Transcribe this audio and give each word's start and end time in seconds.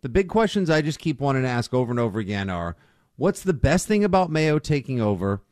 The 0.00 0.08
big 0.08 0.28
questions 0.28 0.70
I 0.70 0.82
just 0.82 0.98
keep 0.98 1.20
wanting 1.20 1.42
to 1.42 1.48
ask 1.48 1.74
over 1.74 1.90
and 1.90 1.98
over 1.98 2.20
again 2.20 2.48
are 2.50 2.76
what's 3.16 3.42
the 3.42 3.52
best 3.52 3.86
thing 3.86 4.04
about 4.04 4.30
Mayo 4.30 4.58
taking 4.58 5.00
over? 5.00 5.42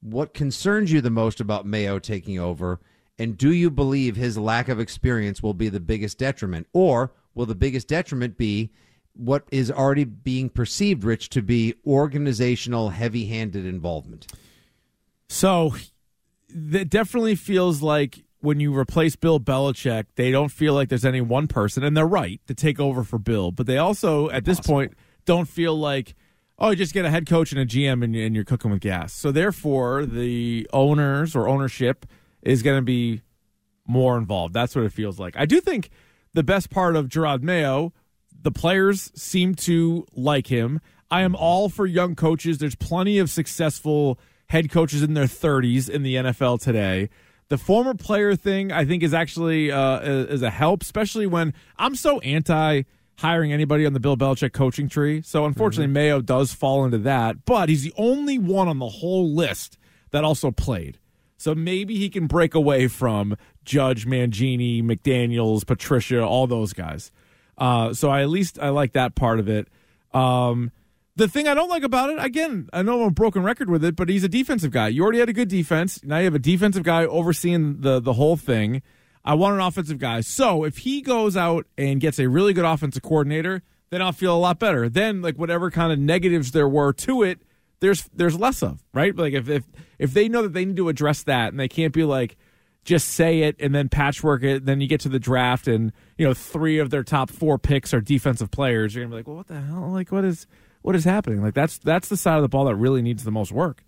What 0.00 0.32
concerns 0.32 0.92
you 0.92 1.00
the 1.00 1.10
most 1.10 1.40
about 1.40 1.66
Mayo 1.66 1.98
taking 1.98 2.38
over? 2.38 2.80
And 3.18 3.36
do 3.36 3.52
you 3.52 3.70
believe 3.70 4.16
his 4.16 4.38
lack 4.38 4.68
of 4.68 4.80
experience 4.80 5.42
will 5.42 5.54
be 5.54 5.68
the 5.68 5.80
biggest 5.80 6.18
detriment? 6.18 6.66
Or 6.72 7.12
will 7.34 7.46
the 7.46 7.54
biggest 7.54 7.88
detriment 7.88 8.38
be 8.38 8.70
what 9.12 9.44
is 9.50 9.70
already 9.70 10.04
being 10.04 10.48
perceived, 10.48 11.04
Rich, 11.04 11.28
to 11.30 11.42
be 11.42 11.74
organizational, 11.86 12.90
heavy 12.90 13.26
handed 13.26 13.66
involvement? 13.66 14.26
So 15.28 15.74
that 16.48 16.88
definitely 16.88 17.34
feels 17.34 17.82
like 17.82 18.24
when 18.40 18.60
you 18.60 18.76
replace 18.76 19.16
Bill 19.16 19.38
Belichick, 19.38 20.06
they 20.16 20.30
don't 20.30 20.48
feel 20.50 20.74
like 20.74 20.88
there's 20.88 21.04
any 21.04 21.20
one 21.20 21.46
person, 21.46 21.84
and 21.84 21.96
they're 21.96 22.06
right 22.06 22.40
to 22.46 22.54
take 22.54 22.80
over 22.80 23.04
for 23.04 23.18
Bill. 23.18 23.50
But 23.52 23.66
they 23.66 23.78
also, 23.78 24.30
at 24.30 24.44
this 24.44 24.60
point, 24.60 24.94
don't 25.24 25.46
feel 25.46 25.78
like, 25.78 26.14
oh, 26.58 26.70
you 26.70 26.76
just 26.76 26.94
get 26.94 27.04
a 27.04 27.10
head 27.10 27.26
coach 27.26 27.52
and 27.52 27.60
a 27.60 27.66
GM 27.66 28.02
and, 28.02 28.16
and 28.16 28.34
you're 28.34 28.44
cooking 28.44 28.70
with 28.70 28.80
gas. 28.80 29.12
So 29.12 29.30
therefore, 29.30 30.06
the 30.06 30.66
owners 30.72 31.36
or 31.36 31.48
ownership 31.48 32.06
is 32.42 32.62
going 32.62 32.78
to 32.78 32.82
be 32.82 33.20
more 33.86 34.16
involved. 34.16 34.54
That's 34.54 34.74
what 34.74 34.84
it 34.84 34.92
feels 34.92 35.18
like. 35.18 35.36
I 35.36 35.44
do 35.44 35.60
think 35.60 35.90
the 36.32 36.42
best 36.42 36.70
part 36.70 36.96
of 36.96 37.08
Jerod 37.08 37.42
Mayo, 37.42 37.92
the 38.42 38.50
players 38.50 39.12
seem 39.14 39.54
to 39.56 40.06
like 40.14 40.46
him. 40.46 40.80
I 41.10 41.22
am 41.22 41.32
mm-hmm. 41.32 41.42
all 41.42 41.68
for 41.68 41.86
young 41.86 42.14
coaches. 42.14 42.58
There's 42.58 42.76
plenty 42.76 43.18
of 43.18 43.28
successful 43.28 44.18
head 44.48 44.70
coaches 44.70 45.02
in 45.02 45.14
their 45.14 45.24
30s 45.24 45.90
in 45.90 46.02
the 46.02 46.16
NFL 46.16 46.60
today 46.60 47.10
the 47.50 47.58
former 47.58 47.94
player 47.94 48.34
thing 48.36 48.72
I 48.72 48.84
think 48.84 49.02
is 49.02 49.12
actually 49.12 49.70
uh, 49.70 50.00
is 50.00 50.40
a 50.40 50.50
help, 50.50 50.82
especially 50.82 51.26
when 51.26 51.52
I'm 51.76 51.96
so 51.96 52.20
anti 52.20 52.82
hiring 53.18 53.52
anybody 53.52 53.84
on 53.84 53.92
the 53.92 54.00
Bill 54.00 54.16
Belichick 54.16 54.54
coaching 54.54 54.88
tree. 54.88 55.20
So 55.20 55.44
unfortunately, 55.44 55.86
mm-hmm. 55.86 55.92
Mayo 55.92 56.20
does 56.22 56.54
fall 56.54 56.86
into 56.86 56.96
that, 56.98 57.44
but 57.44 57.68
he's 57.68 57.82
the 57.82 57.92
only 57.98 58.38
one 58.38 58.66
on 58.66 58.78
the 58.78 58.88
whole 58.88 59.34
list 59.34 59.76
that 60.10 60.24
also 60.24 60.50
played. 60.50 60.98
So 61.36 61.54
maybe 61.54 61.96
he 61.96 62.08
can 62.08 62.26
break 62.26 62.54
away 62.54 62.86
from 62.86 63.36
Judge, 63.64 64.06
Mangini, 64.06 64.82
McDaniels, 64.82 65.66
Patricia, 65.66 66.24
all 66.24 66.46
those 66.46 66.72
guys. 66.72 67.10
Uh, 67.58 67.92
so 67.92 68.10
I 68.10 68.22
at 68.22 68.30
least 68.30 68.58
I 68.58 68.70
like 68.70 68.92
that 68.92 69.14
part 69.14 69.40
of 69.40 69.48
it. 69.48 69.68
Um, 70.14 70.70
the 71.16 71.28
thing 71.28 71.48
I 71.48 71.54
don't 71.54 71.68
like 71.68 71.82
about 71.82 72.10
it, 72.10 72.18
again, 72.18 72.68
I 72.72 72.82
know 72.82 73.02
I'm 73.02 73.08
a 73.08 73.10
broken 73.10 73.42
record 73.42 73.68
with 73.68 73.84
it, 73.84 73.96
but 73.96 74.08
he's 74.08 74.24
a 74.24 74.28
defensive 74.28 74.70
guy. 74.70 74.88
You 74.88 75.02
already 75.02 75.18
had 75.18 75.28
a 75.28 75.34
good 75.34 75.48
defense. 75.48 76.02
Now 76.04 76.18
you 76.18 76.24
have 76.24 76.34
a 76.34 76.38
defensive 76.38 76.82
guy 76.82 77.04
overseeing 77.04 77.80
the 77.80 78.00
the 78.00 78.14
whole 78.14 78.36
thing. 78.36 78.82
I 79.24 79.34
want 79.34 79.54
an 79.54 79.60
offensive 79.60 79.98
guy. 79.98 80.22
So 80.22 80.64
if 80.64 80.78
he 80.78 81.02
goes 81.02 81.36
out 81.36 81.66
and 81.76 82.00
gets 82.00 82.18
a 82.18 82.28
really 82.28 82.52
good 82.52 82.64
offensive 82.64 83.02
coordinator, 83.02 83.62
then 83.90 84.00
I'll 84.00 84.12
feel 84.12 84.34
a 84.34 84.38
lot 84.38 84.58
better. 84.58 84.88
Then 84.88 85.20
like 85.20 85.36
whatever 85.36 85.70
kind 85.70 85.92
of 85.92 85.98
negatives 85.98 86.52
there 86.52 86.68
were 86.68 86.92
to 86.94 87.22
it, 87.22 87.42
there's 87.80 88.08
there's 88.14 88.38
less 88.38 88.62
of, 88.62 88.82
right? 88.94 89.14
Like 89.14 89.34
if 89.34 89.48
if 89.48 89.64
if 89.98 90.14
they 90.14 90.28
know 90.28 90.42
that 90.42 90.52
they 90.52 90.64
need 90.64 90.76
to 90.76 90.88
address 90.88 91.22
that 91.24 91.48
and 91.48 91.60
they 91.60 91.68
can't 91.68 91.92
be 91.92 92.04
like 92.04 92.36
just 92.84 93.08
say 93.08 93.40
it 93.42 93.56
and 93.60 93.74
then 93.74 93.88
patchwork 93.90 94.42
it, 94.42 94.64
then 94.64 94.80
you 94.80 94.86
get 94.86 95.00
to 95.00 95.08
the 95.08 95.18
draft 95.18 95.68
and 95.68 95.92
you 96.16 96.26
know 96.26 96.32
three 96.32 96.78
of 96.78 96.90
their 96.90 97.04
top 97.04 97.30
four 97.30 97.58
picks 97.58 97.92
are 97.92 98.00
defensive 98.00 98.50
players, 98.50 98.94
you're 98.94 99.04
gonna 99.04 99.14
be 99.14 99.18
like, 99.18 99.26
well, 99.26 99.36
what 99.36 99.48
the 99.48 99.60
hell? 99.60 99.90
Like 99.90 100.12
what 100.12 100.24
is 100.24 100.46
what 100.82 100.96
is 100.96 101.04
happening? 101.04 101.42
Like 101.42 101.54
that's 101.54 101.78
that's 101.78 102.08
the 102.08 102.16
side 102.16 102.36
of 102.36 102.42
the 102.42 102.48
ball 102.48 102.64
that 102.66 102.76
really 102.76 103.02
needs 103.02 103.24
the 103.24 103.30
most 103.30 103.52
work. 103.52 103.84